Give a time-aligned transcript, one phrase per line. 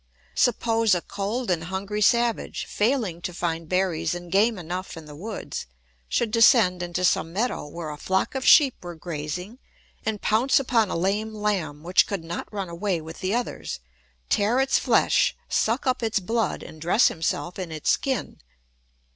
[0.33, 5.15] ]Suppose a cold and hungry savage, failing to find berries and game enough in the
[5.15, 5.67] woods,
[6.09, 9.59] should descend into some meadow where a flock of sheep were grazing
[10.03, 13.79] and pounce upon a lame lamb which could not run away with the others,
[14.27, 18.39] tear its flesh, suck up its blood, and dress himself in its skin.